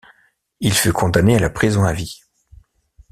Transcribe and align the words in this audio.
Il 0.61 0.73
fut 0.73 0.93
condamné 0.93 1.35
à 1.35 1.39
la 1.39 1.51
prison 1.51 1.83
à 1.83 1.93
vie. 1.93 2.21